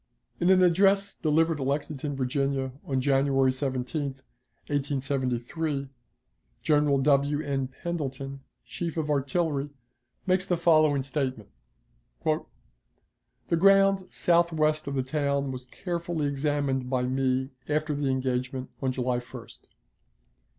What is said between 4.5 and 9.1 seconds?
1873, General W. N. Pendleton, chief